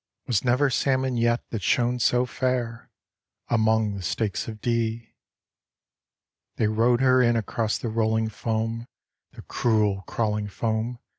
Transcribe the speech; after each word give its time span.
Was 0.25 0.43
never 0.43 0.71
salmon 0.71 1.15
yet 1.15 1.43
that 1.51 1.61
shone 1.61 1.99
so 1.99 2.25
fair, 2.25 2.89
Among 3.49 3.93
the 3.93 4.01
stakes 4.01 4.47
of 4.47 4.59
Dee." 4.59 5.13
They 6.55 6.65
rowed 6.67 7.01
her 7.01 7.21
in 7.21 7.35
across 7.35 7.77
the 7.77 7.89
rolling 7.89 8.29
fogm, 8.29 8.87
The 9.33 9.43
cruel, 9.43 10.01
crawling 10.07 10.47
foam. 10.47 10.97